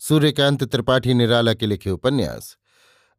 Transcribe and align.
सूर्यकांत 0.00 0.64
त्रिपाठी 0.64 1.14
निराला 1.14 1.54
के 1.54 1.66
लिखे 1.66 1.90
उपन्यास। 1.90 2.56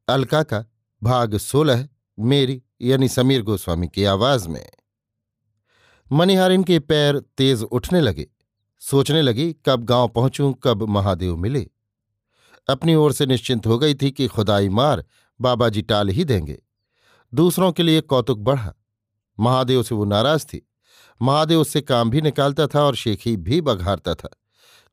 अलका 0.07 0.43
का 0.43 0.65
भाग 1.03 1.37
सोलह, 1.37 1.89
मेरी 2.19 2.63
यानी 2.81 3.07
समीर 3.07 3.41
गोस्वामी 3.41 3.87
की 3.87 4.03
आवाज़ 4.03 4.47
में। 4.47 4.69
मनिहारिन 6.11 6.63
के 6.63 6.79
पैर 6.79 7.19
तेज 7.19 7.63
उठने 7.63 8.01
लगे। 8.01 8.27
सोचने 8.79 9.21
लगी, 9.21 9.55
कब 9.65 9.83
गाँव 9.83 10.07
पहुंचूं, 10.07 10.53
कब 10.53 10.83
महादेव 10.83 11.37
मिले। 11.37 11.69
अपनी 12.69 12.95
ओर 12.95 13.13
से 13.13 13.25
निश्चिंत 13.25 13.67
हो 13.67 13.79
गई 13.79 13.95
थी 13.95 14.11
कि 14.11 14.27
खुदाई 14.27 14.69
मार 14.69 15.05
बाबा 15.41 15.69
जी 15.69 15.81
टाल 15.81 16.09
ही 16.09 16.25
देंगे। 16.25 16.63
दूसरों 17.33 17.71
के 17.71 17.83
लिए 17.83 18.01
कौतुक 18.01 18.39
बढ़ा। 18.39 18.73
महादेव 19.39 19.83
से 19.83 19.95
वो 19.95 20.05
नाराज़ 20.05 20.45
थी। 20.45 20.69
महादेव 21.21 21.59
उससे 21.59 21.81
काम 21.81 22.09
भी 22.09 22.21
निकालता 22.21 22.67
था 22.67 22.83
और 22.83 22.95
शेखी 22.95 23.37
भी 23.37 23.61
बघारता 23.61 24.15
था। 24.15 24.29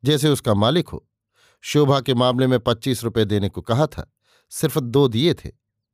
जैसे 0.05 0.29
उसका 0.29 0.55
मालिक 0.55 0.89
हो। 0.89 1.08
शोभा 1.65 2.01
के 2.01 2.15
मामले 2.15 2.47
में 2.47 2.59
पच्चीस 2.61 3.03
रुपये 3.05 3.25
देने 3.25 3.49
को 3.49 3.61
कहा 3.61 3.87
था। 3.87 4.11
सिर्फ़ 4.53 4.79
दो 4.81 5.07
दिए 5.09 5.35
थे 5.35 5.51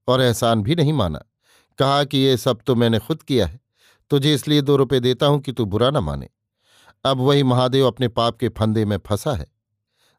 और 0.08 0.20
एहसान 0.20 0.62
भी 0.62 0.74
नहीं 0.74 0.92
माना। 0.92 1.24
कहा 1.78 2.02
कि 2.04 2.18
ये 2.18 2.36
सब 2.36 2.60
तो 2.66 2.74
मैंने 2.74 2.98
खुद 2.98 3.22
किया 3.22 3.46
है, 3.46 3.60
तुझे 4.10 4.34
इसलिए 4.34 4.62
दो 4.62 4.76
रुपये 4.76 5.00
देता 5.00 5.26
हूँ 5.26 5.40
कि 5.40 5.52
तू 5.52 5.64
बुरा 5.64 5.90
ना 5.90 6.00
माने। 6.00 6.28
अब 7.04 7.20
वही 7.20 7.42
महादेव 7.42 7.86
अपने 7.86 8.08
पाप 8.08 8.36
के 8.38 8.48
फंदे 8.48 8.84
में 8.84 8.96
फंसा 8.98 9.34
है। 9.34 9.46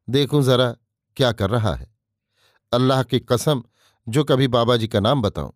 देखूँ 0.08 0.42
जरा 0.44 0.76
क्या 1.18 1.32
कर 1.32 1.50
रहा 1.50 1.74
है। 1.74 1.88
अल्लाह 2.72 3.04
की 3.04 3.20
कसम, 3.22 3.64
जो 4.08 4.24
कभी 4.24 4.48
बाबा 4.48 4.76
जी 4.78 4.88
का 4.88 5.00
नाम 5.00 5.22
बताऊँ। 5.22 5.54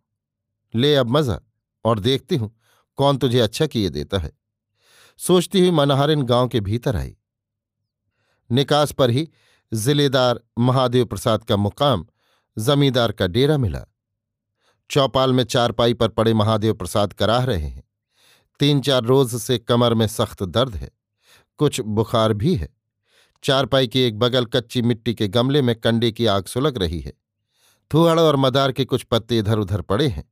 ले 0.74 0.94
अब 0.94 1.10
मज़ा 1.10 1.40
और 1.84 2.00
देखती 2.00 2.36
हूँ 2.36 2.54
कौन 2.98 3.18
तुझे 3.18 3.40
अच्छा 3.40 3.66
किए 3.66 3.88
देता 3.90 4.18
है। 4.18 4.32
सोचती 5.20 5.60
हुई 5.60 5.70
मनहारिन 5.70 6.22
गाँव 6.22 6.48
के 6.48 6.60
भीतर 6.60 6.96
आई। 6.96 7.16
निकास 8.50 8.92
पर 8.92 9.10
ही 9.10 9.28
जिलेदार 9.72 10.40
महादेव 10.58 11.04
प्रसाद 11.04 11.44
का 11.44 11.56
मुकाम 11.56 12.06
जमींदार 12.56 13.12
का 13.12 13.26
डेरा 13.26 13.58
मिला। 13.58 13.84
चौपाल 14.90 15.32
में 15.32 15.44
चारपाई 15.44 15.94
पर 15.94 16.08
पड़े 16.08 16.34
महादेव 16.34 16.74
प्रसाद 16.74 17.12
कराह 17.12 17.44
रहे 17.44 17.66
हैं। 17.66 17.82
तीन 18.60 18.80
चार 18.80 19.02
रोज 19.02 19.34
से 19.36 19.58
कमर 19.58 19.94
में 19.94 20.06
सख्त 20.06 20.42
दर्द 20.42 20.74
है। 20.74 20.90
कुछ 21.58 21.80
बुखार 21.80 22.32
भी 22.32 22.54
है। 22.54 22.68
चारपाई 23.44 23.86
के 23.88 24.06
एक 24.06 24.18
बगल 24.18 24.44
कच्ची 24.44 24.82
मिट्टी 24.82 25.14
के 25.14 25.28
गमले 25.28 25.62
में 25.62 25.74
कंडे 25.76 26.12
की 26.12 26.26
आग 26.26 26.44
सुलग 26.44 26.78
रही 26.78 27.00
है। 27.00 27.12
थुहड़ 27.94 28.20
और 28.20 28.36
मदार 28.36 28.72
के 28.72 28.84
कुछ 28.84 29.02
पत्ते 29.02 29.38
इधर 29.38 29.58
उधर 29.58 29.80
पड़े 29.80 30.08
हैं, 30.08 30.24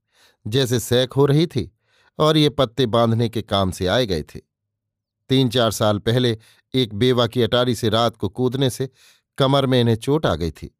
जैसे 0.47 0.81
सैक 0.81 1.13
हो 1.13 1.27
रही 1.27 1.47
थी 1.47 1.71
और 2.19 2.37
ये 2.37 2.49
पत्ते 2.49 2.87
बांधने 2.87 3.29
के 3.29 3.43
काम 3.43 3.71
से 3.71 3.87
आए 3.87 4.07
गए 4.07 4.23
थे। 4.23 4.41
तीन 5.31 5.49
चार 5.49 5.71
साल 5.71 5.99
पहले 5.99 6.39
एक 6.75 6.95
बेवा 6.95 7.27
की 7.27 7.43
अटारी 7.43 7.75
से 7.75 7.89
रात 7.89 8.17
को 8.17 8.29
कूदने 8.29 8.71
से 8.71 8.89
कमर 9.39 9.67
में 9.67 9.81
इन्हें 9.81 9.97
चोट 9.97 10.27
आ 10.27 10.35
गई 10.35 10.51
थी। 10.51 10.75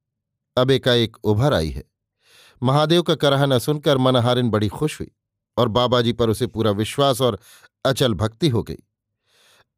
अब 0.57 0.71
एकाएक 0.71 1.17
उभर 1.25 1.55
आई 1.55 1.71
है। 1.71 1.85
महादेव 2.63 3.03
का 3.03 3.15
कराहना 3.15 3.59
सुनकर 3.59 3.99
मनहारिन 3.99 4.51
बड़ी 4.51 4.69
खुश 4.69 5.01
हुई 5.01 5.11
और 5.57 5.69
बाबा 5.69 6.01
जी 6.01 6.13
पर 6.13 6.31
उसे 6.31 6.47
पूरा 6.47 6.71
विश्वास 6.71 7.21
और 7.21 7.39
अचल 7.85 8.15
भक्ति 8.15 8.49
हो 8.49 8.63
गई। 8.63 8.79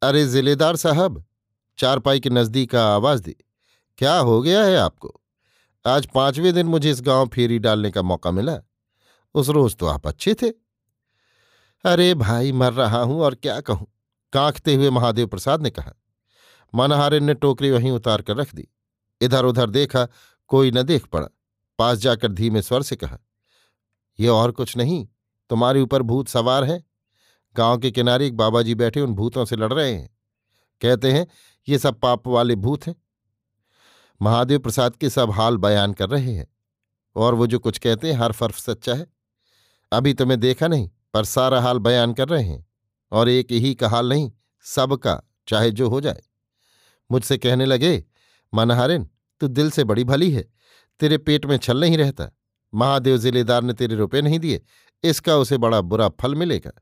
अरे 0.03 0.27
जिलेदार 0.27 0.77
साहब, 0.77 1.25
चारपाई 1.79 2.21
के 2.21 2.31
नज़दीक 2.31 2.71
का 2.71 2.87
आवाज़ 2.95 3.23
दी, 3.23 3.37
क्या 3.99 4.17
हो 4.19 4.41
गया 4.43 4.63
है 4.65 4.77
आपको? 4.77 5.21
आज 5.87 6.07
पाँचवें 6.07 6.53
दिन 6.55 6.67
मुझे 6.67 6.91
इस 6.91 7.01
गाँव 7.01 7.29
फेरी 7.29 7.59
डालने 7.59 7.91
का 7.91 8.03
मौका 8.03 8.31
मिला। 8.31 8.59
उस 9.35 9.49
रोज 9.49 9.77
तो 9.77 9.87
आप 9.87 10.07
अच्छे 10.07 10.35
थे। 10.35 10.49
अरे 11.85 12.15
भाई, 12.15 12.53
मर 12.53 12.73
रहा 12.73 13.03
हूँ 13.03 13.21
और 13.23 13.35
क्या 13.35 13.61
कहूँ? 13.61 13.87
कांखते 14.33 14.75
हुए 14.75 14.91
महादेव 14.91 15.27
प्रसाद 15.27 15.63
ने 15.63 15.71
कहा 15.71 15.93
मनहारिन 16.75 17.25
ने 17.25 17.35
टोकरी 17.35 17.71
वहीं 17.71 17.91
उतार 17.91 18.23
कर 18.23 18.37
रख 18.37 18.55
दी। 18.55 18.69
इधर 19.21 19.45
उधर 19.45 19.71
देखा, 19.71 20.09
कोई 20.49 20.71
न 20.71 20.83
देख 20.83 21.07
पड़ा। 21.07 21.29
पास 21.79 21.99
जाकर 21.99 22.33
धीमे 22.33 22.63
स्वर 22.63 22.83
से 22.83 22.97
कहा, 22.97 23.19
ये 24.21 24.29
और 24.29 24.53
कुछ 24.53 24.77
नहीं, 24.77 25.09
तुम्हारे 25.51 25.81
ऊपर 25.81 26.03
भूत 26.03 26.29
सवार 26.29 26.65
है। 26.65 26.85
गाँव 27.57 27.79
के 27.79 27.91
किनारे 27.91 28.27
एक 28.27 28.37
बाबा 28.37 28.63
जी 28.63 28.75
बैठे 28.75 29.01
उन 29.01 29.15
भूतों 29.15 29.45
से 29.45 29.57
लड़ 29.57 29.73
रहे 29.73 29.95
हैं। 29.95 30.17
कहते 30.81 31.13
हैं, 31.13 31.27
ये 31.69 31.79
सब 31.79 32.01
पाप 32.01 32.27
वाले 32.27 32.55
भूत 32.55 32.87
हैं। 32.87 32.97
महादेव 34.23 34.59
प्रसाद 34.59 34.97
के 34.97 35.11
सब 35.11 35.31
हाल 35.31 35.57
बयान 35.57 35.93
कर 35.93 36.11
रहे 36.11 36.35
हैं। 36.35 36.47
और 37.17 37.35
वो 37.35 37.47
जो 37.47 37.59
कुछ 37.59 37.79
कहते 37.79 38.13
हैं, 38.13 38.21
हर 38.21 38.33
फर्फ 38.33 38.59
सच्चा 38.59 38.95
है। 38.95 39.07
अभी 39.93 40.15
तुम्हें 40.15 40.41
देखा 40.41 40.69
नहीं, 40.69 40.91
पर 41.15 41.25
सारा 41.25 41.61
हाल 41.61 41.79
बयान 41.79 42.13
कर 42.13 42.29
रहे 42.29 42.45
हैं। 42.45 42.67
और 43.13 43.29
एक 43.29 43.53
ही 43.53 43.75
का 43.75 43.89
हाल 43.89 44.09
नहीं, 44.09 44.33
सबका, 44.61 45.23
चाहे 45.49 45.71
जो 45.71 45.89
हो 45.89 46.01
जाए। 46.01 46.23
मुझसे 47.11 47.39
कहने 47.39 47.67
लगे, 47.67 48.05
मनहारिन, 48.53 49.09
तू 49.41 49.49
दिल 49.49 49.71
से 49.71 49.85
बड़ी 49.85 50.05
भली 50.05 50.31
है, 50.31 50.45
तेरे 51.01 51.19
पेट 51.19 51.47
में 51.47 51.57
छल 51.57 51.81
नहीं 51.81 51.97
रहता। 51.99 52.31
महादेव 52.73 53.17
जिलेदार 53.17 53.63
ने 53.63 53.73
तेरे 53.73 53.97
रुपए 53.97 54.21
नहीं 54.23 54.39
दिए, 54.39 54.61
इसका 55.05 55.37
उसे 55.37 55.59
बड़ा 55.59 55.81
बुरा 55.81 56.09
फल 56.21 56.35
मिलेगा। 56.35 56.73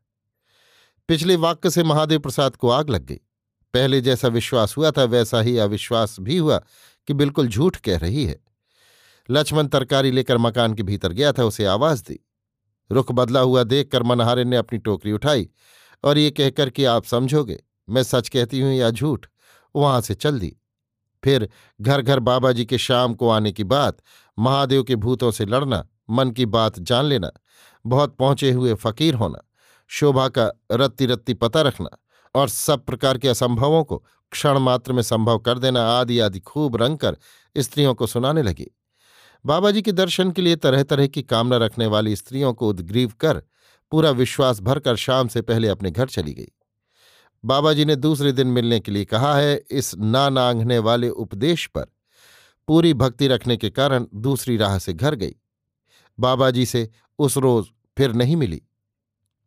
पिछले 1.08 1.36
वाक्य 1.36 1.70
से 1.70 1.82
महादेव 1.82 2.18
प्रसाद 2.18 2.56
को 2.56 2.70
आग 2.70 2.90
लग 2.90 3.04
गई। 3.04 3.20
पहले 3.74 4.00
जैसा 4.00 4.28
विश्वास 4.28 4.76
हुआ 4.76 4.90
था, 4.90 5.04
वैसा 5.04 5.40
ही 5.40 5.56
अविश्वास 5.58 6.16
भी 6.20 6.36
हुआ 6.36 6.58
कि 7.08 7.14
बिल्कुल 7.14 7.48
झूठ 7.48 7.76
कह 7.76 7.98
रही 7.98 8.24
है। 8.24 8.38
लक्ष्मण 9.28 9.66
तरकारी 9.66 10.10
लेकर 10.10 10.38
मकान 10.38 10.74
के 10.74 10.82
भीतर 10.82 11.12
गया 11.12 11.32
था, 11.32 11.44
उसे 11.44 11.64
आवाज़ 11.64 12.02
दी। 12.02 12.18
रुख 12.90 13.12
बदला 13.12 13.40
हुआ 13.40 13.62
देखकर 13.62 14.02
मनहारे 14.02 14.44
ने 14.44 14.56
अपनी 14.56 14.78
टोकरी 14.78 15.12
उठाई 15.12 15.48
और 16.04 16.18
ये 16.18 16.30
कहकर 16.30 16.70
कि 16.70 16.84
आप 16.84 17.04
समझोगे, 17.04 17.58
मैं 17.88 18.02
सच 18.02 18.28
कहती 18.28 18.60
हूँ 18.60 18.72
या 18.74 18.90
झूठ? 18.90 19.26
वहाँ 19.78 20.00
से 20.00 20.14
चल 20.14 20.38
दी। 20.38 20.56
फिर 21.24 21.48
घर 21.80 22.02
घर 22.02 22.18
बाबा 22.18 22.52
जी 22.52 22.64
के 22.64 22.78
शाम 22.78 23.14
को 23.14 23.28
आने 23.28 23.52
की 23.52 23.64
बात, 23.64 23.96
महादेव 24.38 24.82
के 24.82 24.96
भूतों 24.96 25.30
से 25.30 25.46
लड़ना, 25.46 25.86
मन 26.10 26.30
की 26.30 26.46
बात 26.46 26.78
जान 26.78 27.04
लेना, 27.04 27.30
बहुत 27.86 28.16
पहुँचे 28.16 28.50
हुए 28.52 28.74
फकीर 28.74 29.14
होना, 29.14 29.38
शोभा 29.90 30.28
का 30.28 30.50
रत्ती 30.72 31.06
रत्ती 31.06 31.34
पता 31.34 31.62
रखना 31.62 31.90
और 32.34 32.48
सब 32.48 32.84
प्रकार 32.84 33.18
के 33.18 33.28
असंभवों 33.28 33.84
को 33.84 34.04
क्षण 34.32 34.58
मात्र 34.58 34.92
में 34.92 35.02
संभव 35.02 35.38
कर 35.38 35.58
देना 35.58 35.82
आदि 35.90 36.18
आदि 36.18 36.40
खूब 36.40 36.76
रंग 36.76 36.98
कर 36.98 37.16
स्त्रियों 37.56 37.94
को 37.94 38.06
सुनाने 38.06 38.42
लगी। 38.42 38.66
बाबा 39.44 39.70
जी 39.70 39.82
के 39.82 39.92
दर्शन 39.92 40.30
के 40.30 40.42
लिए 40.42 40.56
तरह 40.56 40.82
तरह 40.82 41.06
की 41.06 41.22
कामना 41.22 41.56
रखने 41.56 41.86
वाली 41.86 42.16
स्त्रियों 42.16 42.52
को 42.54 42.68
उद्ग्रीव 42.68 43.12
कर 43.20 43.42
पूरा 43.90 44.10
विश्वास 44.10 44.60
भरकर 44.60 44.96
शाम 44.96 45.28
से 45.28 45.42
पहले 45.42 45.68
अपने 45.68 45.90
घर 45.90 46.06
चली 46.06 46.32
गई। 46.32 46.48
बाबा 47.44 47.72
जी 47.72 47.84
ने 47.84 47.96
दूसरे 47.96 48.32
दिन 48.32 48.46
मिलने 48.46 48.80
के 48.80 48.92
लिए 48.92 49.04
कहा 49.04 49.36
है, 49.36 49.64
इस 49.70 49.94
ना 49.94 50.78
वाले 50.78 51.08
उपदेश 51.08 51.66
पर। 51.66 51.86
पूरी 52.68 52.94
भक्ति 52.94 53.28
रखने 53.28 53.56
के 53.56 53.70
कारण 53.70 54.06
दूसरी 54.14 54.56
राह 54.56 54.78
से 54.78 54.92
घर 54.92 55.14
गई। 55.14 55.34
बाबा 56.20 56.50
जी 56.50 56.66
से 56.66 56.90
उस 57.18 57.36
रोज 57.36 57.66
फिर 57.98 58.12
नहीं 58.12 58.36
मिली। 58.36 58.62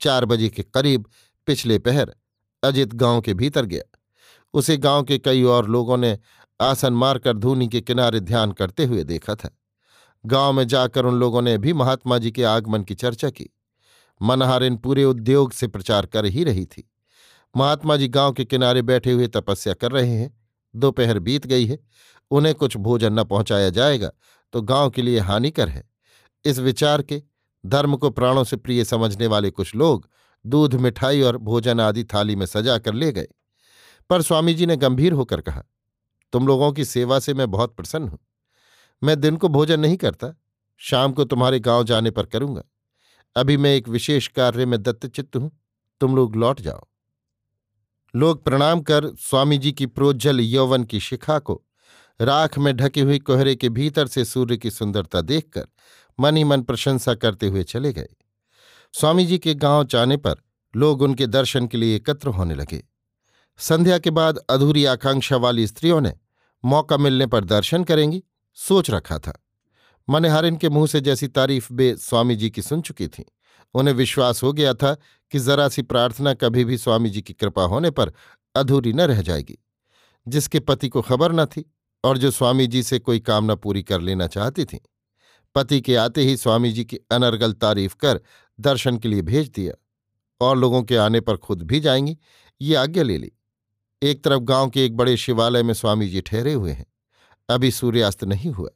चार 0.01 0.25
बजे 0.25 0.49
के 0.49 0.63
करीब 0.63 1.05
पिछले 1.47 1.79
पहर 1.79 2.15
अजित 2.63 2.93
गाँव 2.93 3.21
के 3.21 3.33
भीतर 3.33 3.65
गया। 3.65 3.99
उसे 4.53 4.77
गाँव 4.77 5.03
के 5.03 5.17
कई 5.17 5.43
और 5.43 5.69
लोगों 5.69 5.97
ने 5.97 6.19
आसन 6.61 6.93
मारकर 6.93 7.37
धूनी 7.37 7.67
के 7.67 7.81
किनारे 7.81 8.19
ध्यान 8.19 8.51
करते 8.51 8.85
हुए 8.85 9.03
देखा 9.03 9.35
था। 9.35 9.57
गाँव 10.25 10.53
में 10.53 10.67
जाकर 10.67 11.05
उन 11.05 11.15
लोगों 11.15 11.41
ने 11.41 11.57
भी 11.57 11.73
महात्मा 11.73 12.17
जी 12.17 12.31
के 12.31 12.43
आगमन 12.43 12.83
की 12.83 12.95
चर्चा 12.95 13.29
की। 13.29 13.49
मनहारिन 14.21 14.77
पूरे 14.77 15.03
उद्योग 15.03 15.51
से 15.51 15.67
प्रचार 15.67 16.05
कर 16.05 16.25
ही 16.25 16.43
रही 16.43 16.65
थी। 16.65 16.91
महात्मा 17.55 17.95
जी 17.97 18.07
गाँव 18.07 18.33
के 18.33 18.45
किनारे 18.45 18.81
बैठे 18.81 19.11
हुए 19.11 19.27
तपस्या 19.27 19.73
कर 19.73 19.91
रहे 19.91 20.11
हैं। 20.11 20.31
दोपहर 20.73 21.19
बीत 21.19 21.47
गई 21.47 21.65
है। 21.65 21.77
उन्हें 22.31 22.53
कुछ 22.55 22.77
भोजन 22.77 23.13
न 23.13 23.23
पहुँचाया 23.23 23.69
जाएगा 23.69 24.11
तो 24.53 24.61
गाँव 24.61 24.89
के 24.89 25.01
लिए 25.01 25.19
हानिकर 25.19 25.69
है। 25.69 25.83
इस 26.45 26.59
विचार 26.59 27.01
के, 27.01 27.21
धर्म 27.63 27.95
को 27.95 28.09
प्राणों 28.09 28.43
से 28.43 28.57
प्रिय 28.57 28.83
समझने 28.85 29.27
वाले 29.27 29.49
कुछ 29.51 29.73
लोग, 29.75 30.09
दूध, 30.45 30.75
मिठाई 30.75 31.21
और 31.21 31.37
भोजन 31.37 31.79
आदि 31.79 32.03
थाली 32.03 32.35
में 32.35 32.45
सजा 32.45 32.77
कर 32.77 32.93
ले 32.93 33.11
गए। 33.11 33.27
पर 34.09 34.21
स्वामी 34.21 34.53
जी 34.53 34.65
ने 34.65 34.75
गंभीर 34.77 35.13
होकर 35.13 35.41
कहा, 35.41 35.63
तुम 36.33 36.47
लोगों 36.47 36.71
की 36.71 36.85
सेवा 36.85 37.19
से 37.19 37.33
मैं 37.33 37.49
बहुत 37.51 37.75
प्रसन्न 37.75 38.07
हूँ। 38.07 38.19
मैं 39.01 39.19
दिन 39.19 39.37
को 39.37 39.47
भोजन 39.47 39.79
नहीं 39.79 39.97
करता, 39.97 40.33
शाम 40.81 41.13
को 41.13 41.23
तुम्हारे 41.23 41.59
गाँव 41.59 41.83
जाने 41.83 42.11
पर 42.11 42.25
करूँगा। 42.25 42.63
अभी 43.35 43.57
मैं 43.57 43.75
एक 43.75 43.87
विशेष 43.89 44.27
कार्य 44.27 44.65
में 44.65 44.81
दत्तचित्त 44.83 45.35
हूँ। 45.35 45.51
तुम 46.01 46.15
लोग 46.15 46.35
लौट 46.35 46.61
जाओ। 46.61 46.87
लोग 48.15 48.43
प्रणाम 48.43 48.81
कर 48.81 49.07
स्वामी 49.07 49.57
जी 49.57 49.71
की 49.71 49.85
प्रोज्जल 49.85 50.39
यौवन 50.39 50.83
की 50.83 50.99
शिखा 50.99 51.39
को 51.39 51.63
राख 52.21 52.57
में 52.57 52.77
ढकी 52.77 53.01
हुई 53.01 53.19
कोहरे 53.19 53.55
के 53.55 53.69
भीतर 53.69 54.07
से 54.07 54.25
सूर्य 54.25 54.57
की 54.57 54.71
सुंदरता 54.71 55.21
देखकर 55.21 55.65
मन 56.19 56.37
ही 56.37 56.43
मन 56.43 56.61
प्रशंसा 56.61 57.15
करते 57.15 57.47
हुए 57.47 57.63
चले 57.63 57.93
गए। 57.93 58.07
स्वामी 58.93 59.25
जी 59.25 59.37
के 59.37 59.53
गाँव 59.53 59.83
जाने 59.83 60.17
पर 60.17 60.35
लोग 60.75 61.01
उनके 61.01 61.27
दर्शन 61.27 61.67
के 61.67 61.77
लिए 61.77 61.95
एकत्र 61.95 62.27
होने 62.27 62.55
लगे। 62.55 62.83
संध्या 63.57 63.97
के 63.97 64.09
बाद 64.09 64.37
अधूरी 64.37 64.85
आकांक्षा 64.85 65.37
वाली 65.37 65.67
स्त्रियों 65.67 66.01
ने 66.01 66.13
मौका 66.65 66.97
मिलने 66.97 67.25
पर 67.25 67.43
दर्शन 67.43 67.83
करेंगी, 67.83 68.23
सोच 68.53 68.89
रखा 68.89 69.19
था। 69.19 69.45
मनहारिन 70.09 70.55
के 70.55 70.69
मुँह 70.69 70.87
से 70.87 71.01
जैसी 71.01 71.27
तारीफ़ 71.27 71.73
बे 71.73 71.95
स्वामी 71.95 72.35
जी 72.35 72.49
की 72.49 72.61
सुन 72.61 72.81
चुकी 72.81 73.07
थी। 73.07 73.25
उन्हें 73.73 73.93
विश्वास 73.95 74.43
हो 74.43 74.53
गया 74.53 74.73
था 74.73 74.93
कि 75.31 75.39
जरा 75.39 75.67
सी 75.69 75.81
प्रार्थना 75.81 76.33
कभी 76.33 76.65
भी 76.65 76.77
स्वामी 76.77 77.09
जी 77.09 77.21
की 77.21 77.33
कृपा 77.33 77.63
होने 77.63 77.91
पर 77.91 78.13
अधूरी 78.55 78.93
न 78.93 79.01
रह 79.01 79.21
जाएगी। 79.21 79.57
जिसके 80.27 80.59
पति 80.59 80.89
को 80.89 81.01
खबर 81.01 81.33
न 81.33 81.45
थी 81.45 81.71
और 82.03 82.17
जो 82.17 82.31
स्वामी 82.31 82.67
जी 82.67 82.83
से 82.83 82.99
कोई 82.99 83.19
कामना 83.19 83.55
पूरी 83.55 83.83
कर 83.83 84.01
लेना 84.01 84.27
चाहती 84.27 84.65
थी, 84.65 84.79
पति 85.55 85.81
के 85.81 85.95
आते 85.95 86.21
ही 86.21 86.37
स्वामी 86.37 86.71
जी 86.71 86.85
की 86.85 86.97
अनर्गल 87.11 87.53
तारीफ़ 87.53 87.95
कर 87.95 88.21
दर्शन 88.59 88.97
के 88.97 89.07
लिए 89.07 89.21
भेज 89.21 89.49
दिया 89.49 89.73
और 90.41 90.57
लोगों 90.57 90.83
के 90.83 90.97
आने 90.97 91.21
पर 91.21 91.37
खुद 91.37 91.61
भी 91.61 91.79
जाएँगी, 91.79 92.17
ये 92.61 92.75
आज्ञा 92.75 93.03
ले 93.03 93.17
ली। 93.17 93.31
एक 94.01 94.23
तरफ़ 94.23 94.39
गाँव 94.39 94.69
के 94.69 94.85
एक 94.85 94.95
बड़े 94.97 95.17
शिवालय 95.17 95.63
में 95.63 95.73
स्वामी 95.73 96.07
जी 96.07 96.21
ठहरे 96.21 96.53
हुए 96.53 96.71
हैं, 96.71 96.85
अभी 97.49 97.71
सूर्यास्त 97.71 98.23
नहीं 98.23 98.51
हुआ। 98.51 98.69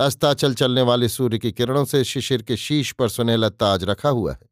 अस्ताचल 0.00 0.54
चलने 0.54 0.82
वाले 0.82 1.08
सूर्य 1.08 1.38
की 1.38 1.52
किरणों 1.52 1.84
से 1.84 2.04
शिशिर 2.04 2.42
के 2.42 2.56
शीश 2.56 2.92
पर 2.92 3.08
सुनहला 3.08 3.48
ताज 3.48 3.84
रखा 3.84 4.08
हुआ 4.08 4.32
है। 4.32 4.48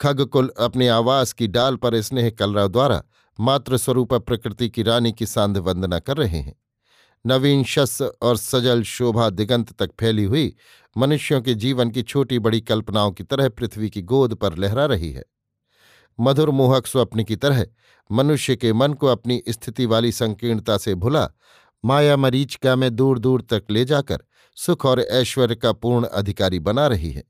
खगकुल 0.00 0.52
अपने 0.58 0.88
आवास 0.88 1.32
की 1.32 1.46
डाल 1.48 1.76
पर 1.76 2.00
स्नेह 2.00 2.30
कलरव 2.30 2.68
द्वारा 2.68 3.02
मातृ 3.40 3.76
स्वरूप 3.76 4.14
प्रकृति 4.14 4.68
की 4.68 4.82
रानी 4.82 5.12
की 5.12 5.26
सांध 5.26 5.58
वंदना 5.58 5.98
कर 5.98 6.16
रहे 6.16 6.38
हैं। 6.38 6.54
नवीन 7.26 7.64
शस 7.64 8.02
और 8.22 8.36
सजल 8.36 8.82
शोभा 8.82 9.30
दिगंत 9.30 9.72
तक 9.72 9.90
फैली 10.00 10.24
हुई 10.24 10.54
मनुष्यों 10.96 11.40
के 11.42 11.54
जीवन 11.54 11.90
की 11.90 12.02
छोटी 12.02 12.38
बड़ी 12.38 12.60
कल्पनाओं 12.60 13.12
की 13.12 13.24
तरह 13.24 13.48
पृथ्वी 13.48 13.90
की 13.90 14.02
गोद 14.02 14.34
पर 14.34 14.58
लहरा 14.58 14.86
रही 14.86 15.10
है। 15.12 15.24
मधुर 16.18 16.50
मोहक 16.50 16.86
स्वप्न 16.86 17.24
की 17.24 17.36
तरह 17.36 17.66
मनुष्य 18.12 18.56
के 18.56 18.72
मन 18.72 18.92
को 18.92 19.06
अपनी 19.06 19.42
स्थिति 19.48 19.86
वाली 19.86 20.12
संकीर्णता 20.12 20.76
से 20.78 20.94
भुला, 20.94 21.28
माया 21.84 22.16
मरीचिका 22.16 22.76
में 22.76 22.96
दूर 22.96 23.18
दूर 23.18 23.42
तक 23.42 23.64
ले 23.70 23.84
जाकर 23.84 24.18
सुख 24.54 24.86
और 24.86 25.00
ऐश्वर्य 25.00 25.54
का 25.54 25.72
पूर्ण 25.72 26.06
अधिकारी 26.06 26.58
बना 26.58 26.86
रही 26.86 27.10
है। 27.10 27.24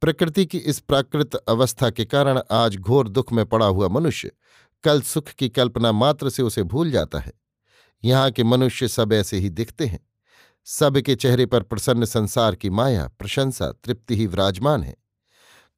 प्रकृति 0.00 0.46
की 0.46 0.58
इस 0.58 0.80
प्राकृत 0.80 1.34
अवस्था 1.34 1.90
के 1.90 2.04
कारण 2.04 2.40
आज 2.50 2.76
घोर 2.76 3.08
दुख 3.08 3.32
में 3.32 3.46
पड़ा 3.46 3.66
हुआ 3.66 3.88
मनुष्य 3.88 4.30
कल 4.84 5.02
सुख 5.02 5.28
की 5.28 5.48
कल्पना 5.48 5.92
मात्र 5.92 6.30
से 6.30 6.42
उसे 6.42 6.62
भूल 6.62 6.90
जाता 6.90 7.18
है। 7.18 7.32
यहाँ 8.04 8.30
के 8.30 8.44
मनुष्य 8.44 8.88
सब 8.88 9.12
ऐसे 9.12 9.36
ही 9.36 9.50
दिखते 9.50 9.86
हैं। 9.86 10.08
सब 10.64 10.98
के 10.98 11.14
चेहरे 11.14 11.46
पर 11.46 11.62
प्रसन्न 11.62 12.04
संसार 12.04 12.54
की 12.54 12.70
माया, 12.70 13.08
प्रशंसा, 13.18 13.72
तृप्ति 13.72 14.16
ही 14.16 14.26
विराजमान 14.26 14.82
है। 14.82 14.96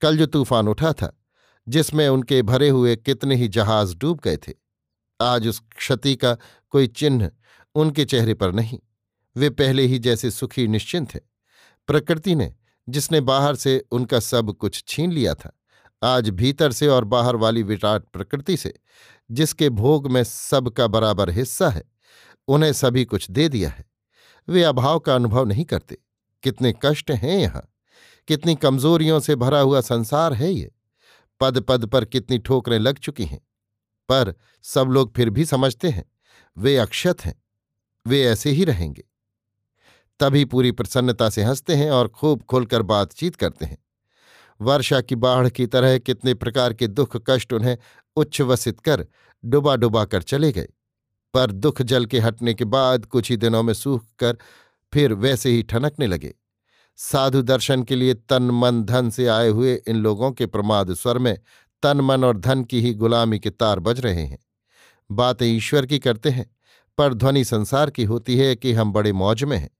कल 0.00 0.18
जो 0.18 0.26
तूफ़ान 0.26 0.68
उठा 0.68 0.92
था, 0.92 1.20
जिसमें 1.68 2.08
उनके 2.08 2.42
भरे 2.42 2.68
हुए 2.68 2.96
कितने 2.96 3.36
ही 3.36 3.48
जहाज़ 3.48 3.96
डूब 3.96 4.20
गए 4.24 4.36
थे, 4.36 4.52
आज 5.20 5.46
उस 5.46 5.62
क्षति 5.76 6.16
का 6.16 6.36
कोई 6.70 6.86
चिन्ह 6.86 7.30
उनके 7.74 8.04
चेहरे 8.04 8.34
पर 8.34 8.52
नहीं। 8.52 8.78
वे 9.36 9.50
पहले 9.50 9.86
ही 9.86 9.98
जैसे 9.98 10.30
सुखी 10.30 10.66
निश्चिंत 10.68 11.14
हैं। 11.14 11.20
प्रकृति 11.86 12.34
ने, 12.34 12.54
जिसने 12.88 13.20
बाहर 13.20 13.56
से 13.56 13.84
उनका 13.90 14.20
सब 14.20 14.52
कुछ 14.52 14.84
छीन 14.88 15.12
लिया 15.12 15.34
था, 15.34 15.58
आज 16.02 16.30
भीतर 16.30 16.72
से 16.72 16.88
और 16.88 17.04
बाहर 17.04 17.36
वाली 17.36 17.62
विराट 17.62 18.04
प्रकृति 18.04 18.56
से, 18.56 18.74
जिसके 19.30 19.70
भोग 19.70 20.10
में 20.10 20.24
सबका 20.24 20.86
बराबर 20.86 21.30
हिस्सा 21.30 21.68
है, 21.68 21.84
उन्हें 22.48 22.72
सभी 22.72 23.04
कुछ 23.04 23.30
दे 23.30 23.48
दिया 23.48 23.70
है। 23.70 23.84
वे 24.48 24.62
अभाव 24.62 24.98
का 24.98 25.14
अनुभव 25.14 25.44
नहीं 25.44 25.64
करते। 25.64 25.98
कितने 26.42 26.74
कष्ट 26.82 27.10
हैं 27.10 27.38
यहाँ। 27.38 27.74
कितनी 28.28 28.54
कमजोरियों 28.54 29.20
से 29.20 29.36
भरा 29.36 29.60
हुआ 29.60 29.80
संसार 29.80 30.34
है 30.34 30.52
ये। 30.52 30.72
पद 31.40 31.60
पद 31.60 31.86
पर 31.86 32.04
कितनी 32.04 32.38
ठोकरें 32.38 32.78
लग 32.78 32.98
चुकी 32.98 33.24
हैं। 33.24 33.40
पर 34.08 34.34
सब 34.62 34.86
लोग 34.88 35.14
फिर 35.14 35.30
भी 35.30 35.44
समझते 35.44 35.88
हैं, 35.88 36.04
वे 36.58 36.76
अक्षत 36.76 37.24
हैं। 37.24 37.42
वे 38.06 38.22
ऐसे 38.22 38.50
ही 38.50 38.64
रहेंगे। 38.64 39.04
तभी 40.20 40.44
पूरी 40.44 40.72
प्रसन्नता 40.72 41.28
से 41.28 41.42
हँसते 41.42 41.74
हैं 41.74 41.90
और 41.90 42.08
खूब 42.08 42.42
खुलकर 42.42 42.82
बातचीत 42.82 43.36
करते 43.36 43.66
हैं। 43.66 43.78
वर्षा 44.60 45.00
की 45.00 45.14
बाढ़ 45.14 45.48
की 45.48 45.66
तरह 45.66 45.98
कितने 45.98 46.34
प्रकार 46.34 46.74
के 46.74 46.86
दुख 46.86 47.16
कष्ट 47.26 47.52
उन्हें 47.52 47.78
उच्छ्वसित 48.16 48.80
कर 48.80 49.06
डुबा 49.44 49.76
डुबा 49.76 50.04
कर 50.04 50.22
चले 50.22 50.52
गए। 50.52 50.68
पर 51.34 51.50
दुख 51.52 51.82
जल 51.82 52.06
के 52.06 52.18
हटने 52.18 52.54
के 52.54 52.64
बाद 52.64 53.06
कुछ 53.06 53.30
ही 53.30 53.36
दिनों 53.36 53.62
में 53.62 53.74
सूख 53.74 54.04
कर 54.18 54.38
फिर 54.92 55.12
वैसे 55.12 55.50
ही 55.50 55.62
ठनकने 55.62 56.06
लगे। 56.06 56.34
साधु 56.96 57.42
दर्शन 57.42 57.82
के 57.82 57.96
लिए 57.96 58.14
तन 58.14 58.42
मन 58.42 58.82
धन 58.84 59.10
से 59.10 59.26
आए 59.26 59.48
हुए 59.48 59.82
इन 59.88 59.96
लोगों 59.96 60.32
के 60.32 60.46
प्रमाद 60.46 60.94
स्वर 60.94 61.18
में 61.18 61.38
तन 61.82 62.00
मन 62.00 62.24
और 62.24 62.38
धन 62.38 62.64
की 62.64 62.80
ही 62.80 62.94
गुलामी 62.94 63.38
के 63.38 63.50
तार 63.50 63.80
बज 63.80 64.00
रहे 64.00 64.24
हैं। 64.24 64.38
बातें 65.10 65.46
ईश्वर 65.46 65.86
की 65.86 65.98
करते 65.98 66.30
हैं, 66.30 66.56
पर 66.98 67.14
ध्वनि 67.14 67.44
संसार 67.44 67.90
की 67.90 68.04
होती 68.04 68.36
है 68.36 68.56
कि 68.56 68.72
हम 68.72 68.92
बड़े 68.92 69.12
मौज 69.12 69.44
में 69.44 69.58
हैं। 69.58 69.70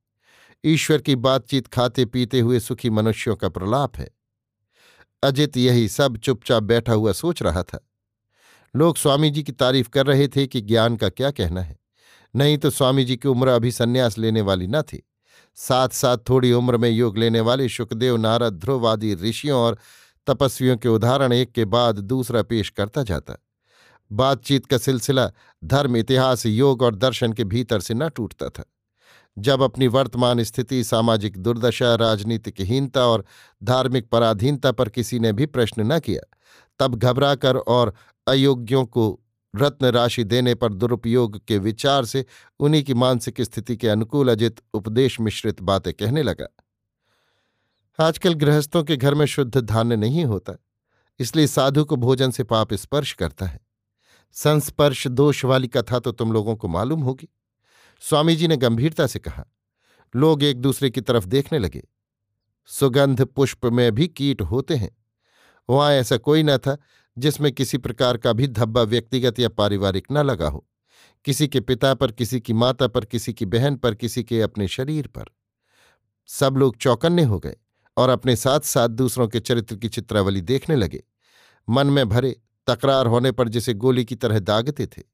ईश्वर 0.64 1.00
की 1.00 1.16
बातचीत 1.16 1.66
खाते 1.66 2.04
पीते 2.04 2.40
हुए 2.40 2.60
सुखी 2.60 2.90
मनुष्यों 2.90 3.36
का 3.36 3.48
प्रलाप 3.48 3.96
है। 3.96 4.10
अजित 5.22 5.56
यही 5.56 5.88
सब 5.88 6.16
चुपचाप 6.16 6.62
बैठा 6.62 6.92
हुआ 6.92 7.12
सोच 7.12 7.42
रहा 7.42 7.62
था। 7.62 7.88
लोग 8.76 8.96
स्वामी 8.96 9.30
जी 9.30 9.42
की 9.42 9.52
तारीफ़ 9.52 9.88
कर 9.88 10.06
रहे 10.06 10.28
थे 10.28 10.46
कि 10.46 10.60
ज्ञान 10.60 10.96
का 10.96 11.08
क्या 11.08 11.30
कहना 11.30 11.60
है। 11.60 11.78
नहीं 12.36 12.58
तो 12.58 12.70
स्वामी 12.70 13.04
जी 13.04 13.16
की 13.16 13.28
उम्र 13.28 13.48
अभी 13.48 13.72
संन्यास 13.72 14.18
लेने 14.18 14.40
वाली 14.40 14.66
न 14.66 14.82
थी। 14.82 15.08
साथ 15.54 15.88
साथ 15.88 16.18
थोड़ी 16.28 16.52
उम्र 16.52 16.76
में 16.76 16.90
योग 16.90 17.18
लेने 17.18 17.40
वाले 17.40 17.68
सुखदेव 17.68 18.16
नारद, 18.16 18.52
ध्रुव 18.52 18.88
आदि 18.88 19.14
ऋषियों 19.14 19.60
और 19.60 19.78
तपस्वियों 20.26 20.76
के 20.76 20.88
उदाहरण 20.88 21.32
एक 21.32 21.52
के 21.52 21.64
बाद 21.64 21.98
दूसरा 21.98 22.42
पेश 22.42 22.70
करता 22.70 23.02
जाता। 23.02 23.36
बातचीत 24.12 24.66
का 24.66 24.78
सिलसिला 24.78 25.32
धर्म, 25.64 25.96
इतिहास, 25.96 26.46
योग 26.46 26.82
और 26.82 26.94
दर्शन 26.94 27.32
के 27.32 27.44
भीतर 27.44 27.80
से 27.80 27.94
न 27.94 28.08
टूटता 28.08 28.48
था। 28.48 28.64
जब 29.36 29.62
अपनी 29.62 29.86
वर्तमान 29.88 30.42
स्थिति, 30.42 30.82
सामाजिक 30.84 31.36
दुर्दशा, 31.36 31.94
राजनीतिक 31.94 32.60
हीनता 32.60 33.06
और 33.06 33.24
धार्मिक 33.62 34.08
पराधीनता 34.08 34.72
पर 34.72 34.88
किसी 34.88 35.18
ने 35.18 35.32
भी 35.32 35.46
प्रश्न 35.46 35.92
न 35.92 35.98
किया, 35.98 36.22
तब 36.80 36.94
घबराकर 36.94 37.56
और 37.56 37.94
अयोग्यों 38.26 38.84
को 38.86 39.20
रत्न 39.54 39.86
राशि 39.86 40.24
देने 40.24 40.54
पर 40.54 40.72
दुरुपयोग 40.72 41.38
के 41.46 41.58
विचार 41.58 42.04
से 42.04 42.24
उन्हीं 42.60 42.82
की 42.84 42.94
मानसिक 42.94 43.40
स्थिति 43.40 43.76
के 43.76 43.88
अनुकूल 43.88 44.28
अजित 44.28 44.60
उपदेश 44.74 45.20
मिश्रित 45.20 45.60
बातें 45.62 45.92
कहने 45.94 46.22
लगा। 46.22 46.46
आजकल 47.98 48.34
गृहस्थों 48.34 48.82
के 48.84 48.96
घर 48.96 49.14
में 49.14 49.26
शुद्ध 49.26 49.56
धान्य 49.56 49.96
नहीं 49.96 50.24
होता, 50.24 50.54
इसलिए 51.20 51.46
साधु 51.46 51.84
को 51.84 51.96
भोजन 51.96 52.30
से 52.30 52.44
पाप 52.44 52.74
स्पर्श 52.74 53.12
करता 53.12 53.46
है। 53.46 53.60
संस्पर्श 54.36 55.06
दोष 55.06 55.44
वाली 55.44 55.68
कथा 55.68 55.98
तो 55.98 56.12
तुम 56.12 56.32
लोगों 56.32 56.56
को 56.56 56.68
मालूम 56.68 57.00
होगी। 57.00 57.28
स्वामी 58.00 58.36
जी 58.36 58.48
ने 58.48 58.56
गंभीरता 58.56 59.06
से 59.06 59.18
कहा। 59.18 59.44
लोग 60.16 60.42
एक 60.42 60.60
दूसरे 60.60 60.90
की 60.90 61.00
तरफ़ 61.00 61.26
देखने 61.26 61.58
लगे। 61.58 61.88
सुगंध 62.66 63.24
पुष्प 63.24 63.66
में 63.66 63.92
भी 63.92 64.08
कीट 64.08 64.42
होते 64.42 64.74
हैं। 64.76 64.96
वहाँ 65.70 65.92
ऐसा 65.92 66.16
कोई 66.16 66.42
न 66.42 66.58
था 66.58 66.78
जिसमें 67.18 67.52
किसी 67.52 67.78
प्रकार 67.78 68.16
का 68.16 68.32
भी 68.32 68.48
धब्बा 68.48 68.82
व्यक्तिगत 68.82 69.38
या 69.38 69.48
पारिवारिक 69.48 70.08
न 70.12 70.18
लगा 70.18 70.48
हो। 70.48 70.68
किसी 71.24 71.48
के 71.48 71.60
पिता 71.60 71.94
पर, 71.94 72.12
किसी 72.12 72.40
की 72.40 72.52
माता 72.52 72.86
पर, 72.86 73.04
किसी 73.04 73.32
की 73.32 73.46
बहन 73.46 73.76
पर, 73.76 73.94
किसी 73.94 74.24
के 74.24 74.42
अपने 74.42 74.68
शरीर 74.68 75.06
पर। 75.06 75.24
सब 76.26 76.54
लोग 76.56 76.76
चौकन्ने 76.76 77.22
हो 77.22 77.38
गए 77.38 77.56
और 77.96 78.08
अपने 78.08 78.36
साथ 78.36 78.60
साथ 78.60 78.88
दूसरों 78.88 79.28
के 79.28 79.40
चरित्र 79.40 79.76
की 79.76 79.88
चित्रावली 79.88 80.40
देखने 80.40 80.76
लगे। 80.76 81.04
मन 81.68 81.86
में 81.86 82.08
भरे, 82.08 82.40
तकरार 82.66 83.06
होने 83.06 83.32
पर 83.32 83.48
जिसे 83.48 83.74
गोली 83.74 84.04
की 84.04 84.14
तरह 84.14 84.38
दागते 84.38 84.86
थे। 84.86 85.13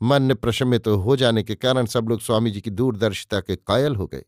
मन 0.00 0.34
प्रशमित 0.34 0.84
तो 0.84 0.96
हो 0.96 1.16
जाने 1.16 1.42
के 1.42 1.54
कारण 1.54 1.86
सब 1.86 2.08
लोग 2.08 2.20
स्वामी 2.20 2.50
जी 2.50 2.60
की 2.60 2.70
दूरदर्शिता 2.70 3.40
के 3.40 3.56
कायल 3.56 3.96
हो 3.96 4.06
गए। 4.06 4.24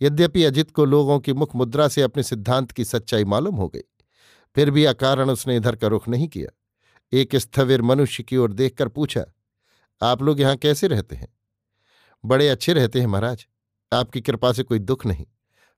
यद्यपि 0.00 0.44
अजित 0.44 0.70
को 0.70 0.84
लोगों 0.84 1.18
की 1.20 1.32
मुख 1.32 1.54
मुद्रा 1.56 1.88
से 1.88 2.02
अपने 2.02 2.22
सिद्धांत 2.22 2.72
की 2.72 2.84
सच्चाई 2.84 3.24
मालूम 3.24 3.56
हो 3.56 3.68
गई, 3.68 3.82
फिर 4.56 4.70
भी 4.70 4.84
अकारण 4.84 5.30
उसने 5.30 5.56
इधर 5.56 5.76
का 5.76 5.88
रुख 5.88 6.08
नहीं 6.08 6.28
किया। 6.28 6.50
एक 7.12 7.36
स्थविर 7.36 7.82
मनुष्य 7.82 8.22
की 8.22 8.36
ओर 8.36 8.52
देखकर 8.52 8.88
पूछा, 8.88 9.24
आप 10.00 10.22
लोग 10.22 10.40
यहाँ 10.40 10.56
कैसे 10.56 10.88
रहते 10.88 11.16
हैं? 11.16 11.28
बड़े 12.24 12.48
अच्छे 12.48 12.72
रहते 12.72 13.00
हैं 13.00 13.06
महाराज। 13.06 13.46
आपकी 13.92 14.20
कृपा 14.20 14.52
से 14.52 14.62
कोई 14.62 14.78
दुख 14.78 15.04
नहीं। 15.06 15.26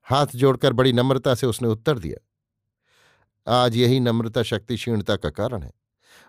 हाथ 0.07 0.35
जोड़कर 0.35 0.73
बड़ी 0.73 0.93
नम्रता 0.93 1.33
से 1.35 1.47
उसने 1.47 1.67
उत्तर 1.67 1.99
दिया। 1.99 3.61
आज 3.61 3.75
यही 3.75 3.99
नम्रता 3.99 4.43
शक्ति 4.43 4.75
क्षीणता 4.75 5.15
का 5.15 5.29
कारण 5.29 5.63
है। 5.63 5.71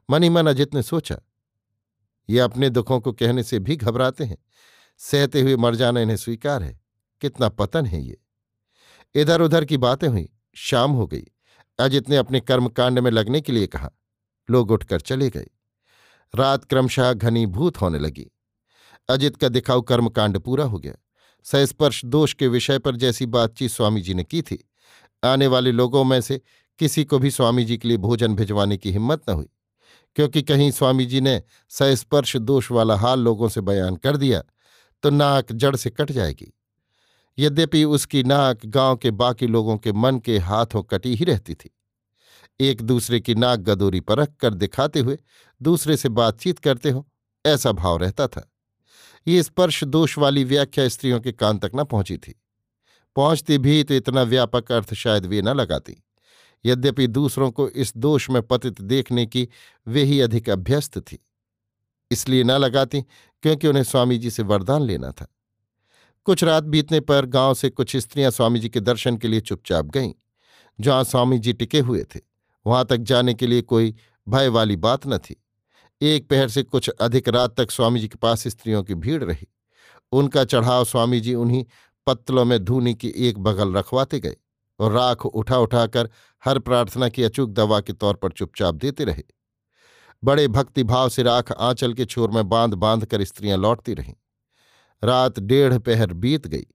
मनी 0.09 0.29
मन 0.29 0.47
अजित 0.47 0.75
ने 0.75 0.83
सोचा 0.83 1.19
ये 2.29 2.39
अपने 2.39 2.71
दुखों 2.71 3.01
को 3.01 3.13
कहने 3.13 3.43
से 3.43 3.59
भी 3.59 3.77
घबराते 3.77 4.25
हैं। 4.25 4.39
सहते 4.99 5.41
हुए 5.41 5.57
मर 5.57 5.75
जाना 5.75 6.01
इन्हें 6.01 6.17
स्वीकार 6.17 6.63
है। 6.63 6.81
कितना 7.21 7.49
पतन 7.49 7.87
है 7.87 8.03
ये। 8.03 8.19
इधर 9.15 9.41
उधर 9.41 9.65
की 9.65 9.77
बातें 9.77 10.09
हुई। 10.09 10.29
शाम 10.55 10.91
हो 10.91 11.07
गई। 11.07 11.25
अजित 11.79 12.09
ने 12.09 12.17
अपने 12.17 12.41
कर्मकांड 12.41 12.99
में 12.99 13.11
लगने 13.11 13.41
के 13.41 13.53
लिए 13.53 13.67
कहा। 13.67 13.91
लोग 14.51 14.71
उठकर 14.71 15.01
चले 15.01 15.31
गए। 15.31 15.47
रात 16.35 16.65
क्रमशः 16.65 17.13
घनीभूत 17.13 17.81
होने 17.81 17.99
लगी। 17.99 18.31
अजित 19.09 19.37
का 19.37 19.49
दिखाऊ 19.49 19.83
कर्मकांड 19.83 20.39
पूरा 20.39 20.65
हो 20.65 20.79
गया। 20.79 20.95
सस्पर्श 21.45 22.05
दोष 22.05 22.35
के 22.35 22.49
विषय 22.49 22.79
पर 22.79 22.97
जैसी 22.97 23.27
बातचीत 23.27 23.71
स्वामी 23.71 24.01
जी 24.01 24.15
ने 24.15 24.25
की 24.25 24.43
थी। 24.43 24.71
आने 25.25 25.47
वाले 25.47 25.73
लोगों 25.73 26.05
में 26.05 26.21
से 26.21 26.41
किसी 26.79 27.05
को 27.05 27.19
भी 27.19 27.31
स्वामी 27.31 27.65
जी 27.65 27.79
के 27.79 27.89
लिए 27.89 27.97
भोजन 27.97 28.35
भिजवाने 28.35 28.77
की 28.77 28.93
हिम्मत 28.93 29.31
न 29.31 29.33
हुई। 29.33 29.49
क्योंकि 30.17 30.43
कहीं 30.43 30.71
स्वामी 30.71 31.07
जी 31.07 31.21
ने 31.21 31.43
सस्पर्श 31.71 32.37
दोष 32.37 32.71
वाला 32.71 32.97
हाल 32.97 33.21
लोगों 33.21 33.49
से 33.49 33.61
बयान 33.61 33.97
कर 33.97 34.17
दिया 34.17 34.43
तो 35.03 35.11
नाक 35.11 35.53
जड़ 35.53 35.75
से 35.77 35.91
कट 35.91 36.13
जाएगी। 36.13 36.53
यद्यपि 37.39 37.85
उसकी 37.85 38.23
नाक 38.23 38.67
गाँव 38.67 38.97
के 38.97 39.11
बाकी 39.11 39.47
लोगों 39.47 39.77
के 39.79 39.93
मन 39.93 40.19
के 40.19 40.39
हाथों 40.39 40.83
कटी 40.83 41.15
ही 41.15 41.25
रहती 41.25 41.55
थी। 41.55 41.71
एक 42.61 42.83
दूसरे 42.83 43.21
की 43.21 43.35
नाक 43.35 43.61
गदोरी 43.61 44.01
परख 44.01 44.33
कर 44.41 44.55
दिखाते 44.55 45.01
हुए 45.01 45.19
दूसरे 45.61 45.97
से 45.97 46.09
बातचीत 46.09 46.59
करते 46.59 46.91
हो, 46.91 47.07
ऐसा 47.45 47.73
भाव 47.73 47.97
रहता 47.97 48.27
था। 48.27 48.51
ये 49.27 49.43
स्पर्श 49.43 49.85
दोष 49.85 50.19
वाली 50.19 50.45
व्याख्या 50.45 50.89
स्त्रियों 50.89 51.21
के 51.21 51.33
कान 51.33 51.59
तक 51.59 51.71
न 51.75 51.85
पहुँची 51.85 52.17
थी। 52.19 52.35
पहुँचती 53.17 53.59
भी 53.59 53.83
तो 53.85 53.95
इतना 53.95 54.23
व्यापक 54.23 54.73
अर्थ 54.73 54.95
शायद 54.95 55.27
वे 55.27 55.43
न 55.43 55.49
लगाती। 55.49 56.03
यद्यपि 56.67 57.07
दूसरों 57.07 57.51
को 57.51 57.69
इस 57.69 57.97
दोष 57.97 58.31
में 58.31 58.43
पतित 58.43 58.81
देखने 58.81 59.27
की 59.27 59.49
वे 59.87 60.03
ही 60.03 60.21
अधिक 60.21 60.51
अभ्यस्त 60.51 60.99
थी। 60.99 61.19
इसलिए 62.11 62.45
न 62.45 62.51
लगाती, 62.51 63.03
क्योंकि 63.43 63.69
उन्हें 63.69 63.85
स्वामी 63.85 64.19
जी 64.19 64.31
से 64.31 64.43
वरदान 64.43 64.83
लेना 64.83 65.11
था। 65.11 65.27
कुछ 66.25 66.45
रात 66.45 66.65
बीतने 66.65 67.01
पर 67.01 67.27
गाँव 67.27 67.55
से 67.55 67.71
कुछ 67.71 67.97
स्त्रियाँ 67.97 68.31
स्वामी 68.31 68.59
जी 68.59 68.69
के 68.69 68.81
दर्शन 68.81 69.17
के 69.17 69.29
लिए 69.29 69.41
चुपचाप 69.41 69.87
गईं। 69.87 70.13
जहाँ 70.81 71.05
स्वामी 71.05 71.39
जी 71.39 71.53
टिके 71.53 71.81
हुए 71.81 72.05
थे, 72.05 72.21
वहाँ 72.67 72.85
तक 72.85 72.97
जाने 72.97 73.35
के 73.35 73.47
लिए 73.47 73.63
कोई 73.63 73.95
भय 74.29 74.49
वाली 74.49 74.77
बात 74.77 75.07
न 75.07 75.19
थी। 75.19 75.37
एक 76.03 76.29
पहर 76.29 76.49
से 76.49 76.63
कुछ 76.63 76.89
अधिक 76.89 77.29
रात 77.29 77.61
तक 77.61 77.71
स्वामी 77.71 78.01
जी 78.01 78.09
के 78.09 78.17
पास 78.17 78.49
स्त्रियों 78.49 78.83
की 78.83 78.95
भीड़ 78.95 79.25
रही। 79.25 79.47
उनका 80.13 80.45
चढ़ाव 80.45 80.85
स्वामी 80.85 81.21
जी 81.21 81.35
उन्हीं 81.35 81.65
पत्तलों 82.07 82.45
में 82.45 82.65
धूनी 82.65 82.95
की 82.95 83.13
एक 83.17 83.39
बगल 83.39 83.73
रखवाते 83.73 84.21
गए। 84.21 84.37
और 84.79 84.93
राख 84.93 85.27
उठा 85.27 85.59
उठाकर 85.59 86.11
हर 86.45 86.59
प्रार्थना 86.59 87.09
की 87.09 87.23
अचूक 87.23 87.51
दवा 87.51 87.81
के 87.81 87.93
तौर 87.93 88.15
पर 88.15 88.33
चुपचाप 88.33 88.75
देते 88.75 89.05
रहे। 89.05 89.23
बड़े 90.25 90.49
भक्तिभाव 90.49 91.09
से 91.09 91.23
राख 91.23 91.53
आंचल 91.53 91.95
के 91.95 92.05
छोर 92.05 92.31
में 92.31 92.49
बाँध 92.49 92.75
बाँध 92.75 93.07
कर 93.07 93.25
स्त्रियाँ 93.25 93.59
लौटती 93.59 93.95
रहीं। 93.95 94.15
रात 95.05 95.41
डेढ़ 95.41 95.79
पहर 95.79 96.13
बीत 96.13 96.47
गई। 96.47 96.67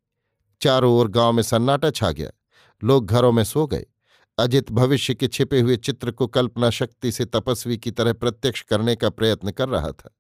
चारों 0.61 0.93
ओर 0.93 1.07
गाँव 1.07 1.31
में 1.31 1.43
सन्नाटा 1.43 1.89
छा 1.89 2.11
गया। 2.11 2.29
लोग 2.83 3.05
घरों 3.05 3.31
में 3.31 3.43
सो 3.43 3.67
गए। 3.67 3.85
अजित 4.39 4.71
भविष्य 4.71 5.13
के 5.13 5.27
छिपे 5.27 5.61
हुए 5.61 5.77
चित्र 5.77 6.11
को 6.11 6.27
कल्पना 6.27 6.69
शक्ति 6.69 7.11
से 7.11 7.25
तपस्वी 7.25 7.77
की 7.77 7.91
तरह 7.91 8.13
प्रत्यक्ष 8.13 8.61
करने 8.61 8.95
का 8.95 9.09
प्रयत्न 9.09 9.51
कर 9.51 9.69
रहा 9.69 9.91
था। 9.91 10.15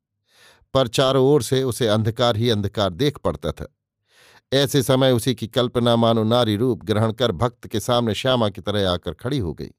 पर 0.73 0.87
चारों 0.87 1.25
ओर 1.25 1.43
से 1.43 1.63
उसे 1.63 1.87
अंधकार 1.87 2.37
ही 2.37 2.49
अंधकार 2.49 2.89
देख 2.89 3.17
पड़ता 3.17 3.51
था। 3.51 3.75
ऐसे 4.51 4.81
समय 4.83 5.11
उसी 5.11 5.33
की 5.35 5.47
कल्पना 5.47 5.95
मानो 5.95 6.23
नारी 6.23 6.55
रूप 6.55 6.83
ग्रहण 6.83 7.11
कर 7.11 7.31
भक्त 7.31 7.67
के 7.67 7.79
सामने 7.79 8.13
श्यामा 8.13 8.49
की 8.49 8.61
तरह 8.61 8.89
आकर 8.89 9.13
खड़ी 9.13 9.37
हो 9.37 9.53
गई। 9.53 9.69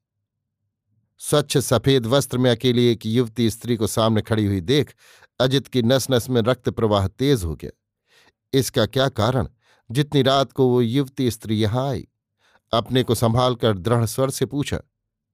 स्वच्छ 1.21 1.57
सफ़ेद 1.57 2.05
वस्त्र 2.05 2.37
में 2.37 2.49
अकेली 2.51 2.85
एक 2.85 3.05
युवती 3.05 3.49
स्त्री 3.49 3.75
को 3.75 3.87
सामने 3.87 4.21
खड़ी 4.21 4.45
हुई 4.45 4.61
देख 4.61 4.93
अजित 5.39 5.67
की 5.67 5.81
नस 5.81 6.07
नस 6.11 6.29
में 6.29 6.41
रक्त 6.41 6.69
प्रवाह 6.69 7.07
तेज 7.07 7.43
हो 7.43 7.55
गया। 7.55 7.71
इसका 8.53 8.85
क्या 8.85 9.07
कारण? 9.09 9.47
जितनी 9.89 10.21
रात 10.21 10.51
को 10.51 10.67
वो 10.67 10.81
युवती 10.81 11.29
स्त्री 11.31 11.59
यहाँ 11.59 11.87
आई, 11.89 12.07
अपने 12.71 13.03
को 13.03 13.15
संभाल 13.15 13.55
कर 13.55 13.77
दृढ़ 13.77 14.05
स्वर 14.05 14.29
से 14.29 14.45
पूछा, 14.45 14.77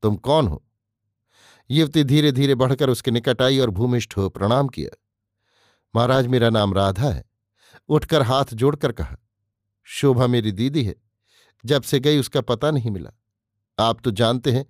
तुम 0.03 0.15
कौन 0.15 0.47
हो? 0.47 0.63
युवती 1.69 2.03
धीरे 2.03 2.31
धीरे 2.31 2.55
बढ़कर 2.55 2.89
उसके 2.89 3.11
निकट 3.11 3.41
आई 3.41 3.59
और 3.59 3.69
भूमिष्ठ 3.69 4.17
हो 4.17 4.29
प्रणाम 4.29 4.67
किया। 4.67 4.95
महाराज, 5.95 6.27
मेरा 6.27 6.49
नाम 6.49 6.73
राधा 6.73 7.09
है। 7.09 7.23
उठकर 7.89 8.21
हाथ 8.21 8.53
जोड़कर 8.53 8.91
कहा 8.91 9.15
शोभा 9.91 10.27
मेरी 10.27 10.51
दीदी 10.51 10.83
है। 10.83 10.95
जब 11.65 11.81
से 11.81 11.99
गई 11.99 12.19
उसका 12.19 12.41
पता 12.41 12.71
नहीं 12.71 12.91
मिला। 12.91 13.11
आप 13.79 14.01
तो 14.03 14.11
जानते 14.11 14.51
हैं, 14.51 14.65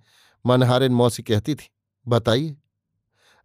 मनहारिन 0.46 0.92
मौसी 0.92 1.22
कहती 1.22 1.54
थी, 1.54 1.70
बताइए। 2.08 2.56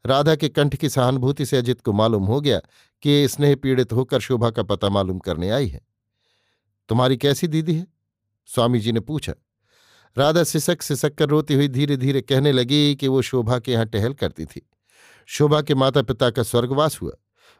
राधा 0.06 0.36
के 0.36 0.50
कंठ 0.50 0.76
की 0.76 0.90
सहानुभूति 0.90 1.46
से 1.46 1.58
अजित 1.58 1.82
को 1.82 1.94
मालूम 1.94 2.26
हो 2.26 2.42
गया 2.42 2.62
कि 3.02 3.28
स्नेह 3.28 3.56
पीड़ित 3.56 3.94
होकर 3.94 4.20
शोभा 4.20 4.50
का 4.50 4.64
पता 4.64 4.90
मालूम 4.90 5.20
करने 5.20 5.50
आई 5.50 5.68
है। 5.68 5.82
तुम्हारी 6.90 7.18
कैसी 7.18 7.48
दीदी 7.48 7.76
है? 7.76 7.88
स्वामी 8.46 8.80
जी 8.80 8.92
ने 8.92 9.00
पूछा। 9.00 9.34
राधा 10.18 10.44
सिसक 10.44 10.82
सिसक 10.82 11.16
कर 11.16 11.30
रोती 11.30 11.54
हुई 11.54 11.68
धीरे 11.68 11.98
धीरे 11.98 12.22
कहने 12.22 12.52
लगी 12.52 12.96
कि 12.96 13.08
वो 13.08 13.22
शोभा 13.22 13.60
के 13.60 13.72
यहाँ 13.72 13.86
टहल 13.86 14.14
करती 14.14 14.46
थी। 14.46 14.70
शोभा 15.26 15.62
के 15.62 15.76
माता 15.76 16.02
पिता 16.02 16.30
का 16.30 16.44
स्वर्गवास 16.44 17.02
हुआ। 17.02 17.12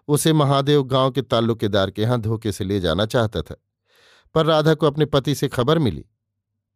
उसे 0.08 0.34
महादेव 0.34 0.84
गाँव 0.84 1.12
के 1.12 1.22
ताल्लुकेदार 1.22 1.92
के 1.92 2.02
यहाँ 2.02 2.22
धोखे 2.22 2.52
से 2.52 2.64
ले 2.64 2.80
जाना 2.80 3.06
चाहता 3.06 3.42
था। 3.42 3.56
पर 4.36 4.46
राधा 4.46 4.74
को 4.74 4.88
अपने 4.88 5.06
पति 5.06 5.36
से 5.36 5.48
खबर 5.48 5.80
मिली। 5.80 6.06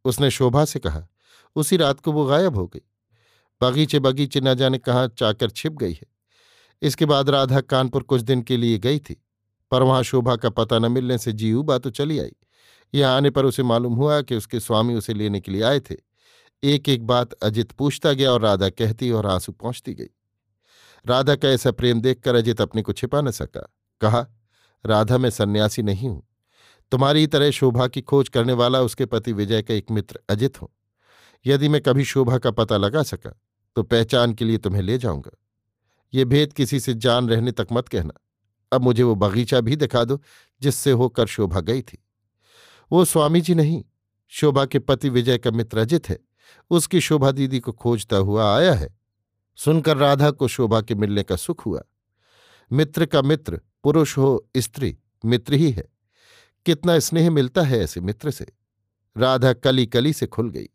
उसने 0.05 0.29
शोभा 0.31 0.65
से 0.65 0.79
कहा, 0.79 1.07
उसी 1.55 1.77
रात 1.77 1.99
को 1.99 2.11
वो 2.11 2.25
गायब 2.25 2.55
हो 2.55 2.67
गई। 2.67 2.81
बगीचे 3.61 3.99
बगीचे 3.99 4.41
न 4.41 4.53
जाने 4.53 4.77
कहाँ 4.77 5.07
चाकर 5.07 5.49
छिप 5.49 5.73
गई 5.73 5.93
है। 5.93 6.05
इसके 6.81 7.05
बाद 7.05 7.29
राधा 7.29 7.61
कानपुर 7.61 8.03
कुछ 8.03 8.21
दिन 8.21 8.41
के 8.41 8.57
लिए 8.57 8.77
गई 8.77 8.99
थी, 8.99 9.23
पर 9.71 9.83
वहाँ 9.83 10.03
शोभा 10.03 10.35
का 10.35 10.49
पता 10.49 10.79
न 10.79 10.91
मिलने 10.91 11.17
से 11.17 11.31
जीऊबा 11.31 11.77
तो 11.77 11.89
चली 11.89 12.19
आई। 12.19 12.31
यहाँ 12.93 13.15
आने 13.15 13.29
पर 13.29 13.45
उसे 13.45 13.63
मालूम 13.63 13.93
हुआ 13.93 14.21
कि 14.21 14.35
उसके 14.35 14.59
स्वामी 14.59 14.95
उसे 14.95 15.13
लेने 15.13 15.39
के 15.39 15.51
लिए 15.51 15.63
आए 15.63 15.79
थे। 15.79 15.95
एक 16.63 16.89
एक 16.89 17.07
बात 17.07 17.33
अजित 17.33 17.71
पूछता 17.71 18.13
गया 18.13 18.31
और 18.31 18.41
राधा 18.41 18.69
कहती 18.69 19.11
और 19.11 19.27
आँसू 19.27 19.51
पहुँचती 19.51 19.93
गई। 19.93 20.09
राधा 21.05 21.35
का 21.35 21.49
ऐसा 21.49 21.71
प्रेम 21.71 22.01
देखकर 22.01 22.35
अजित 22.35 22.61
अपने 22.61 22.81
को 22.81 22.93
छिपा 22.93 23.21
न 23.21 23.31
सका। 23.31 23.73
कहा, 24.01 24.25
राधा, 24.85 25.17
मैं 25.17 25.29
सन्यासी 25.29 25.81
नहीं 25.81 26.09
हूँ। 26.09 26.28
तुम्हारी 26.91 27.27
तरह 27.27 27.51
शोभा 27.51 27.87
की 27.87 28.01
खोज 28.01 28.29
करने 28.29 28.53
वाला 28.53 28.81
उसके 28.81 29.05
पति 29.05 29.33
विजय 29.33 29.61
का 29.61 29.73
एक 29.73 29.91
मित्र 29.91 30.19
अजित 30.29 30.61
हो। 30.61 30.71
यदि 31.45 31.69
मैं 31.69 31.81
कभी 31.81 32.03
शोभा 32.03 32.37
का 32.37 32.51
पता 32.51 32.77
लगा 32.77 33.03
सका 33.03 33.33
तो 33.75 33.83
पहचान 33.83 34.33
के 34.33 34.45
लिए 34.45 34.57
तुम्हें 34.57 34.81
ले 34.81 34.97
जाऊँगा। 34.97 35.31
ये 36.13 36.25
भेद 36.25 36.53
किसी 36.53 36.79
से 36.79 36.93
जान 36.93 37.29
रहने 37.29 37.51
तक 37.51 37.67
मत 37.71 37.87
कहना। 37.87 38.13
अब 38.71 38.81
मुझे 38.81 39.03
वो 39.03 39.15
बगीचा 39.15 39.61
भी 39.61 39.75
दिखा 39.75 40.03
दो, 40.03 40.21
जिससे 40.61 40.91
होकर 40.91 41.25
शोभा 41.25 41.59
गई 41.59 41.81
थी। 41.81 41.97
वो 42.91 43.05
स्वामी 43.05 43.41
जी 43.41 43.55
नहीं, 43.55 43.83
शोभा 44.27 44.65
के 44.65 44.79
पति 44.79 45.09
विजय 45.09 45.37
का 45.37 45.51
मित्र 45.51 45.77
अजित 45.77 46.09
है। 46.09 46.19
उसकी 46.69 47.01
शोभा 47.01 47.31
दीदी 47.31 47.59
को 47.59 47.71
खोजता 47.71 48.17
हुआ 48.17 48.55
आया 48.57 48.73
है। 48.73 48.97
सुनकर 49.55 49.97
राधा 49.97 50.31
को 50.31 50.47
शोभा 50.47 50.81
के 50.81 50.95
मिलने 50.95 51.23
का 51.23 51.35
सुख 51.35 51.65
हुआ। 51.65 51.83
मित्र 52.71 53.05
का 53.05 53.21
मित्र, 53.21 53.61
पुरुष 53.83 54.17
हो, 54.17 54.49
स्त्री, 54.57 54.97
मित्र 55.25 55.53
ही 55.53 55.71
है। 55.71 55.87
कितना 56.65 56.99
स्नेह 56.99 57.31
मिलता 57.31 57.61
है 57.61 57.79
ऐसे 57.79 58.01
मित्र 58.01 58.31
से। 58.31 58.47
राधा 59.17 59.53
कली 59.53 59.85
कली 59.85 60.13
से 60.13 60.27
खुल 60.27 60.49
गई। 60.49 60.67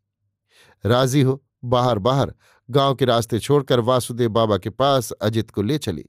राज़ी 0.86 1.22
हो 1.22 1.44
बाहर 1.64 1.98
बाहर 1.98 2.34
गाँव 2.70 2.94
के 2.94 3.04
रास्ते 3.04 3.38
छोड़कर 3.38 3.80
वासुदेव 3.80 4.30
बाबा 4.30 4.58
के 4.58 4.70
पास 4.70 5.10
अजित 5.12 5.50
को 5.50 5.62
ले 5.62 5.78
चली। 5.78 6.04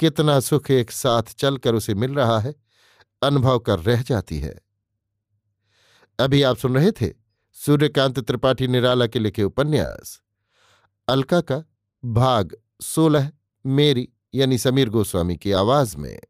कितना 0.00 0.40
सुख 0.40 0.70
एक 0.70 0.90
साथ 0.90 1.22
चलकर 1.22 1.74
उसे 1.74 1.94
मिल 1.94 2.14
रहा 2.14 2.40
है, 2.40 2.54
अनुभव 3.22 3.58
कर 3.58 3.78
रह 3.78 4.02
जाती 4.02 4.38
है। 4.38 4.60
अभी 6.18 6.42
आप 6.42 6.56
सुन 6.56 6.74
रहे 6.74 6.92
थे 6.92 7.12
सूर्यकांत 7.52 8.20
त्रिपाठी 8.20 8.66
निराला 8.66 9.06
के 9.06 9.18
लिखे 9.18 9.42
उपन्यास। 9.42 10.22
अलका 11.08 11.40
का 11.40 11.64
भाग 12.04 12.56
सोलह, 12.80 13.32
मेरी, 13.66 14.08
यानी 14.34 14.58
समीर 14.58 14.88
गोस्वामी 14.88 15.36
की 15.36 15.52
आवाज़ 15.52 15.96
में। 15.96 16.20